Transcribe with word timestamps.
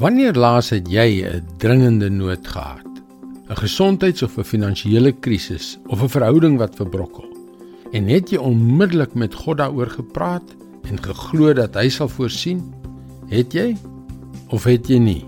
Wanneer 0.00 0.32
laas 0.32 0.70
het 0.72 0.88
jy 0.88 1.22
'n 1.22 1.44
dringende 1.58 2.08
nood 2.08 2.48
gehad? 2.48 2.86
'n 3.48 3.56
Gesondheids- 3.56 4.22
of 4.22 4.38
'n 4.38 4.44
finansiële 4.44 5.12
krisis 5.12 5.78
of 5.86 6.02
'n 6.02 6.08
verhouding 6.08 6.58
wat 6.58 6.74
verbrokkel? 6.74 7.24
En 7.92 8.08
het 8.08 8.30
jy 8.30 8.36
onmiddellik 8.36 9.14
met 9.14 9.34
God 9.34 9.56
daaroor 9.56 9.90
gepraat 9.90 10.56
en 10.90 11.02
geglo 11.02 11.52
dat 11.52 11.74
hy 11.74 11.88
sal 11.88 12.08
voorsien? 12.08 12.74
Het 13.28 13.52
jy 13.52 13.76
of 14.48 14.64
het 14.64 14.88
jy 14.88 14.98
nie? 14.98 15.24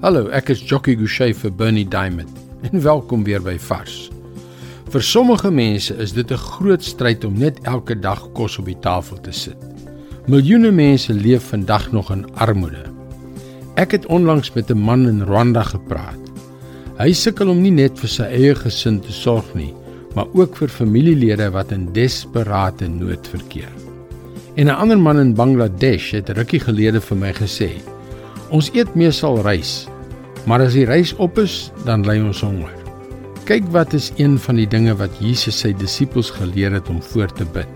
Hallo, 0.00 0.26
ek 0.26 0.48
is 0.48 0.68
Jockey 0.68 0.96
Gouchee 0.96 1.34
vir 1.34 1.52
Bernie 1.52 1.88
Diamond 1.88 2.38
en 2.62 2.82
welkom 2.82 3.24
weer 3.24 3.42
by 3.42 3.58
Vars. 3.58 4.10
Vir 4.88 5.02
sommige 5.02 5.50
mense 5.50 5.96
is 5.96 6.12
dit 6.12 6.30
'n 6.30 6.36
groot 6.36 6.82
stryd 6.82 7.24
om 7.24 7.38
net 7.38 7.60
elke 7.62 7.98
dag 7.98 8.32
kos 8.32 8.58
op 8.58 8.64
die 8.64 8.78
tafel 8.80 9.20
te 9.20 9.32
sit. 9.32 9.56
Miljoene 10.26 10.70
mense 10.70 11.12
leef 11.12 11.42
vandag 11.42 11.92
nog 11.92 12.10
in 12.10 12.34
armoede. 12.34 12.93
Ek 13.74 13.90
het 13.90 14.06
onlangs 14.06 14.52
met 14.54 14.70
'n 14.70 14.78
man 14.78 15.08
in 15.08 15.22
Rwanda 15.22 15.62
gepraat. 15.62 16.22
Hy 16.98 17.12
sukkel 17.12 17.48
om 17.48 17.62
nie 17.62 17.74
net 17.74 17.98
vir 17.98 18.08
sy 18.08 18.22
eie 18.22 18.54
gesin 18.54 19.00
te 19.00 19.12
sorg 19.12 19.54
nie, 19.54 19.74
maar 20.14 20.26
ook 20.32 20.56
vir 20.56 20.68
familielede 20.68 21.50
wat 21.50 21.72
in 21.72 21.88
desperate 21.92 22.86
nood 22.88 23.26
verkeer. 23.26 23.72
En 24.54 24.66
'n 24.66 24.78
ander 24.78 24.98
man 24.98 25.18
in 25.18 25.34
Bangladesh 25.34 26.12
het 26.12 26.28
rukkie 26.28 26.60
gelede 26.60 27.00
vir 27.00 27.16
my 27.16 27.32
gesê: 27.32 27.70
"Ons 28.50 28.70
eet 28.74 28.94
meestal 28.94 29.42
rys, 29.42 29.88
maar 30.46 30.60
as 30.60 30.72
die 30.72 30.86
rys 30.86 31.14
op 31.16 31.38
is, 31.38 31.72
dan 31.84 32.06
ly 32.06 32.20
ons 32.20 32.40
honger." 32.40 32.74
Kyk 33.44 33.64
wat 33.70 33.92
is 33.92 34.12
een 34.16 34.38
van 34.38 34.56
die 34.56 34.68
dinge 34.68 34.94
wat 34.96 35.10
Jesus 35.18 35.58
sy 35.58 35.72
disippels 35.72 36.30
geleer 36.30 36.72
het 36.72 36.88
om 36.88 37.02
voor 37.02 37.32
te 37.32 37.44
bid. 37.44 37.68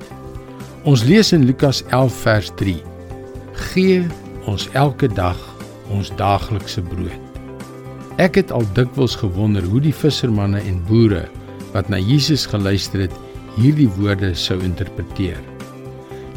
Ons 0.84 1.04
lees 1.04 1.32
in 1.32 1.44
Lukas 1.44 1.82
11 1.90 2.12
vers 2.12 2.50
3: 2.54 2.82
"Gee 3.52 4.06
ons 4.44 4.68
elke 4.72 5.08
dag 5.08 5.47
ons 5.94 6.10
daaglikse 6.16 6.82
brood. 6.82 7.18
Ek 8.18 8.34
het 8.40 8.50
al 8.50 8.66
dikwels 8.74 9.14
gewonder 9.18 9.62
hoe 9.62 9.80
die 9.80 9.94
vissermanne 9.94 10.60
en 10.66 10.80
boere 10.88 11.28
wat 11.74 11.90
na 11.92 12.00
Jesus 12.00 12.46
geluister 12.50 13.06
het, 13.06 13.14
hierdie 13.58 13.88
woorde 13.98 14.32
sou 14.38 14.58
interpreteer. 14.64 15.38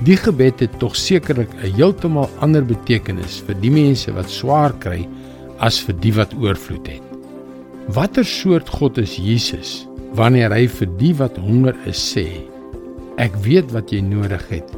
Die 0.05 0.17
gebed 0.17 0.63
het 0.63 0.77
tog 0.81 0.95
sekerlik 0.97 1.49
'n 1.61 1.73
heeltemal 1.77 2.29
ander 2.41 2.65
betekenis 2.65 3.41
vir 3.45 3.55
die 3.61 3.71
mense 3.71 4.11
wat 4.13 4.29
swaar 4.29 4.73
kry 4.79 5.07
as 5.59 5.79
vir 5.79 5.95
die 6.01 6.13
wat 6.13 6.33
oorvloed 6.33 6.87
het. 6.87 7.03
Watter 7.87 8.25
soort 8.25 8.69
God 8.69 8.97
is 8.97 9.15
Jesus 9.17 9.87
wanneer 10.13 10.51
hy 10.51 10.67
vir 10.67 10.89
die 10.97 11.13
wat 11.13 11.37
honger 11.37 11.75
is 11.85 12.01
sê: 12.13 12.45
Ek 13.17 13.35
weet 13.45 13.71
wat 13.71 13.91
jy 13.91 14.01
nodig 14.01 14.49
het 14.49 14.69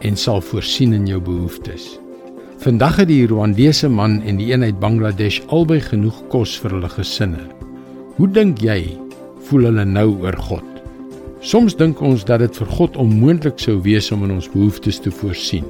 en 0.00 0.16
sal 0.16 0.40
voorsien 0.40 0.92
in 0.92 1.06
jou 1.06 1.20
behoeftes. 1.20 2.03
Vandag 2.62 2.96
het 2.96 3.08
die 3.10 3.26
Rwandese 3.26 3.88
man 3.90 4.20
en 4.22 4.36
die 4.38 4.52
een 4.52 4.62
uit 4.62 4.78
Bangladesh 4.78 5.40
albei 5.52 5.80
genoeg 5.82 6.20
kos 6.30 6.54
vir 6.62 6.76
hulle 6.76 6.88
gesinne. 6.88 7.42
Hoe 8.16 8.28
dink 8.30 8.62
jy 8.62 8.94
voel 9.48 9.68
hulle 9.68 9.84
nou 9.84 10.06
oor 10.22 10.38
God? 10.38 10.68
Soms 11.44 11.74
dink 11.76 12.00
ons 12.00 12.22
dat 12.24 12.40
dit 12.44 12.60
vir 12.62 12.70
God 12.78 12.96
onmoontlik 12.96 13.58
sou 13.60 13.80
wees 13.82 14.08
om 14.14 14.22
in 14.24 14.36
ons 14.36 14.48
behoeftes 14.54 15.02
te 15.02 15.10
voorsien. 15.10 15.66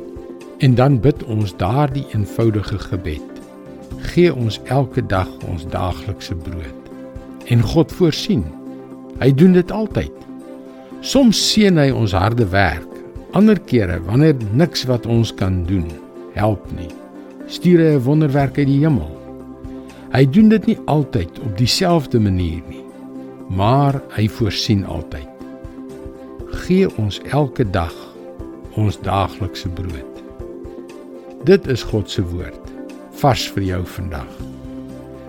En 0.61 0.77
dan 0.77 1.01
bid 1.01 1.25
ons 1.25 1.57
daardie 1.57 2.05
eenvoudige 2.13 2.79
gebed: 2.79 3.43
Gee 4.13 4.35
ons 4.35 4.61
elke 4.69 5.03
dag 5.03 5.31
ons 5.49 5.67
daaglikse 5.73 6.37
brood. 6.37 6.95
En 7.49 7.65
God 7.65 7.93
voorsien. 7.93 8.45
Hy 9.19 9.33
doen 9.33 9.57
dit 9.57 9.73
altyd. 9.73 10.13
Soms 11.01 11.41
seën 11.51 11.81
hy 11.81 11.91
ons 11.91 12.13
harde 12.13 12.47
werk, 12.53 12.89
ander 13.33 13.59
kere 13.59 14.03
wanneer 14.05 14.37
niks 14.53 14.85
wat 14.85 15.07
ons 15.11 15.35
kan 15.35 15.65
doen 15.67 15.89
help 16.35 16.67
nie. 16.77 16.91
Stuur 17.47 17.79
hy 17.79 17.95
'n 17.97 18.05
wonderwerk 18.05 18.59
uit 18.59 18.67
die 18.67 18.81
hemel. 18.81 19.11
Hy 20.15 20.25
doen 20.31 20.49
dit 20.49 20.67
nie 20.67 20.79
altyd 20.87 21.41
op 21.43 21.59
dieselfde 21.59 22.21
manier 22.21 22.63
nie, 22.69 22.85
maar 23.49 24.03
hy 24.15 24.29
voorsien 24.29 24.85
altyd. 24.87 25.29
Gee 26.65 26.87
ons 26.97 27.21
elke 27.31 27.65
dag 27.71 27.95
ons 28.79 28.99
daaglikse 29.01 29.69
brood. 29.69 30.23
Dit 31.45 31.67
is 31.67 31.83
God 31.83 32.11
se 32.11 32.23
woord 32.23 32.73
vars 33.21 33.47
vir 33.55 33.63
jou 33.63 33.85
vandag. 33.87 34.31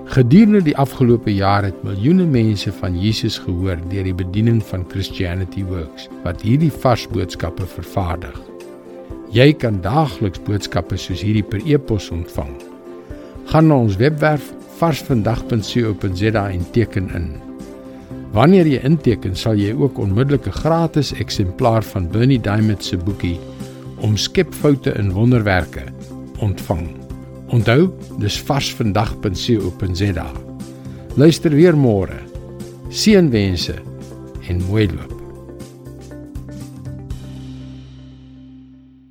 Gedurende 0.06 0.62
die 0.62 0.78
afgelope 0.78 1.34
jaar 1.34 1.66
het 1.66 1.84
miljoene 1.84 2.26
mense 2.30 2.72
van 2.72 2.98
Jesus 3.02 3.40
gehoor 3.42 3.82
deur 3.90 4.06
die 4.06 4.14
bediening 4.14 4.62
van 4.64 4.86
Christianity 4.90 5.64
Works 5.66 6.10
wat 6.24 6.46
hierdie 6.46 6.72
vars 6.72 7.08
boodskappe 7.10 7.66
vervaardig. 7.66 8.55
Jy 9.34 9.54
kan 9.54 9.82
daagliks 9.82 10.42
boodskappe 10.46 10.98
soos 10.98 11.24
hierdie 11.26 11.44
per 11.44 11.64
e-pos 11.66 12.12
ontvang. 12.14 12.54
Gaan 13.52 13.68
na 13.70 13.80
ons 13.86 13.98
webwerf 13.98 14.52
varsvandag.co.za 14.80 16.46
en 16.50 16.66
teken 16.72 17.10
in. 17.16 17.28
Wanneer 18.36 18.68
jy 18.68 18.82
inteken, 18.84 19.36
sal 19.36 19.56
jy 19.56 19.72
ook 19.74 19.98
onmiddellik 20.00 20.48
'n 20.48 20.60
gratis 20.62 21.14
eksemplaar 21.14 21.84
van 21.84 22.10
Bernie 22.12 22.42
Diamond 22.42 22.84
se 22.84 22.98
boekie 22.98 23.40
Omskep 24.04 24.54
foute 24.54 24.92
in 25.00 25.12
wonderwerke 25.12 25.84
ontvang. 26.40 26.88
Onthou, 27.48 27.90
dis 28.20 28.42
varsvandag.co.za. 28.42 30.28
Luister 31.16 31.52
weer 31.52 31.78
môre. 31.78 32.20
Seënwense 32.90 33.76
en 34.50 34.64
mooi 34.68 34.90
loop. 34.92 35.25